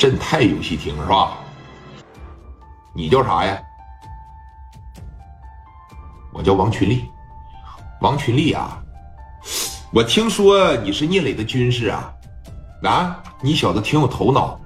[0.00, 1.36] 镇泰游戏厅是吧？
[2.94, 3.60] 你叫啥呀？
[6.32, 7.04] 我叫王群力。
[8.00, 8.82] 王群力啊，
[9.92, 12.10] 我听说你是聂磊的军师啊，
[12.82, 14.58] 啊，你小子挺有头脑。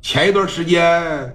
[0.00, 1.34] 前一段时间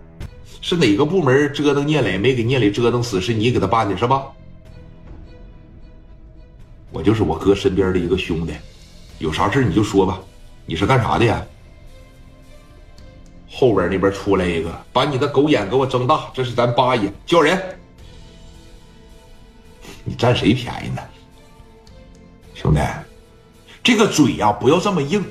[0.62, 4.28] 是哪个部门折腾聂磊，没给聂磊折腾死，是你给他办的是吧？
[6.92, 8.54] 我就是我哥身边的一个兄弟，
[9.20, 10.18] 有啥事你就说吧。
[10.66, 11.46] 你是干啥的呀？
[13.50, 17.60] 后边那边出来一个，把你的狗眼给我睁大，这是咱八爷，叫人。
[20.04, 21.02] 你占谁便宜呢，
[22.54, 22.80] 兄弟？
[23.84, 25.24] 这个嘴呀，不要这么硬。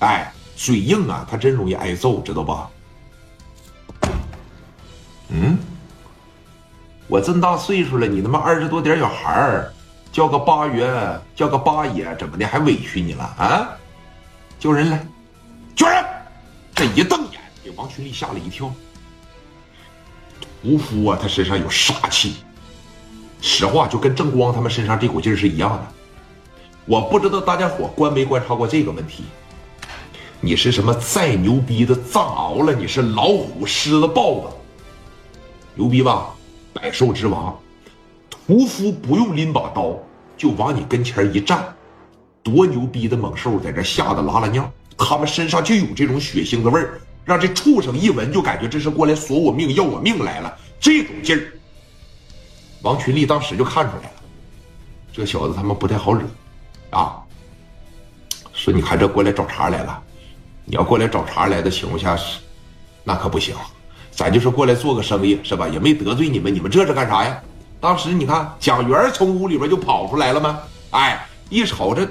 [0.00, 2.70] 哎，嘴硬啊，他真容易挨揍，知道吧？
[5.28, 5.58] 嗯，
[7.08, 9.72] 我这么大岁数了，你他妈二十多点小孩儿，
[10.12, 13.68] 叫个八爷，叫个八爷，怎么的还委屈你了啊？
[14.58, 15.06] 叫人来，
[16.84, 18.70] 这一瞪眼，给王群力吓了一跳。
[20.62, 22.34] 屠夫啊，他身上有杀气。
[23.40, 25.86] 实话就跟正光他们身上这股劲儿是一样的，
[26.84, 29.24] 我不知道大家伙观没观察过这个问题。
[30.42, 32.74] 你是什么再牛逼的藏獒了？
[32.74, 34.46] 你是老虎、狮子、豹子，
[35.74, 36.34] 牛逼吧？
[36.74, 37.58] 百兽之王，
[38.28, 39.96] 屠夫不用拎把刀，
[40.36, 41.74] 就往你跟前一站，
[42.42, 51.52] 多牛逼的猛兽在这吓得拉拉尿，他们身上就有这种血腥的味儿，让这畜生一闻就感觉这是过来索我命、要我命来了，这种劲儿。
[52.82, 54.22] 王群力当时就看出来了，
[55.12, 56.22] 这小子他妈不太好惹，
[56.90, 57.16] 啊！
[58.52, 60.02] 说你看这过来找茬来了，
[60.64, 62.16] 你要过来找茬来的情况下，
[63.02, 63.54] 那可不行，
[64.10, 65.66] 咱就是过来做个生意是吧？
[65.66, 67.42] 也没得罪你们，你们这是干啥呀？
[67.80, 70.60] 当时你看蒋元从屋里边就跑出来了吗？
[70.90, 72.08] 哎，一瞅这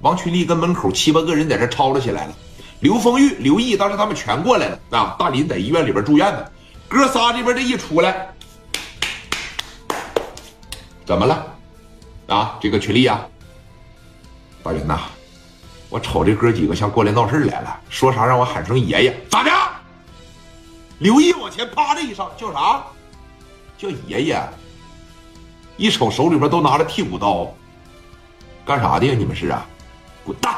[0.00, 2.34] 王群力跟门口七八个人在这吵吵起来了，
[2.80, 5.16] 刘丰玉、刘毅当时他们全过来了啊！
[5.18, 6.44] 大林在医院里边住院呢，
[6.88, 8.28] 哥仨这边这一出来。
[11.04, 11.46] 怎么了？
[12.28, 13.26] 啊，这个群力呀，
[14.62, 15.00] 大林呐，
[15.88, 19.50] 我瞅这哥几个像过来闹事来了，说啥让我喊声爷爷，咋的？
[20.98, 22.84] 刘毅往前啪的一声，叫啥？
[23.78, 24.42] 叫爷爷。
[25.78, 27.50] 一瞅手里边都拿着剔骨刀，
[28.64, 29.14] 干啥的呀？
[29.16, 29.66] 你们是啊？
[30.26, 30.52] 滚蛋！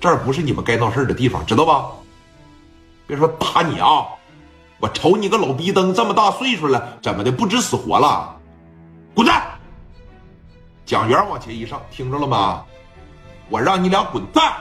[0.00, 1.90] 这儿不是你们该闹事的地方，知道吧？
[3.06, 4.06] 别说打你啊！
[4.78, 8.34] 我瞅你个老逼灯，这么大岁数了，怎么的不知死活了？
[9.14, 9.42] 滚蛋！
[10.84, 12.64] 蒋元往前一上，听着了吗？
[13.48, 14.54] 我让你俩滚蛋！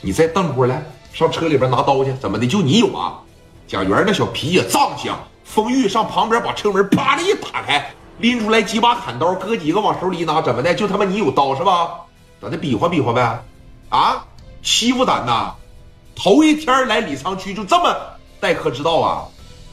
[0.00, 0.82] 你再瞪过来，
[1.12, 2.46] 上车里边拿刀去，怎么的？
[2.46, 3.18] 就你有啊？
[3.66, 5.12] 蒋元那小皮也藏性。
[5.44, 10.74] 风玉上旁边把车门啪的一打开，拎出来几把砍刀，哥几个往手里一拿，怎么的？
[10.74, 12.00] 就他妈你有刀是吧？
[12.40, 12.56] 咋的？
[12.56, 13.42] 比划比划呗？
[13.88, 14.24] 啊？
[14.62, 15.54] 欺负咱呐？
[16.14, 17.96] 头一天来李沧区就这么
[18.38, 19.24] 待客之道啊？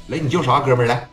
[0.07, 1.07] 来，你叫啥，哥们来？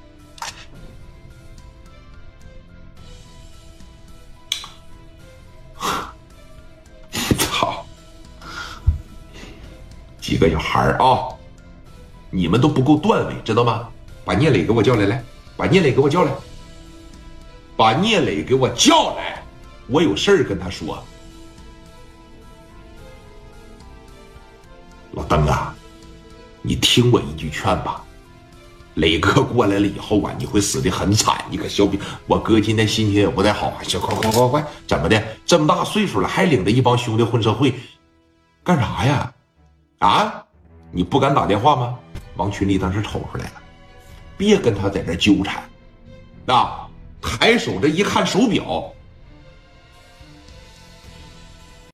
[7.38, 7.84] 操
[10.20, 11.28] 几个小孩儿啊，
[12.30, 13.88] 你们都不够段位，知道吗？
[14.24, 15.22] 把聂磊给我叫来，来，
[15.56, 16.30] 把聂磊给我叫来，
[17.76, 19.42] 把聂磊给我叫来，
[19.88, 21.02] 我有事儿跟他说。
[25.12, 25.74] 老登啊，
[26.62, 28.04] 你听我一句劝吧，
[28.94, 31.44] 磊哥过来了以后啊，你会死的很惨。
[31.50, 35.22] 你可小比我哥今天心情也不太好，行，快快快快，怎么的？
[35.46, 37.74] 这么大岁数了，还领着一帮兄弟混社会，
[38.62, 39.32] 干啥呀？
[39.98, 40.44] 啊！
[40.90, 41.98] 你不敢打电话吗？
[42.36, 43.62] 王群力当时瞅出来了，
[44.36, 45.62] 别跟他在这纠缠。
[46.46, 46.83] 啊！
[47.24, 48.92] 抬手这一看手表，